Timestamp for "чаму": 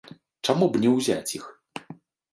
0.47-0.69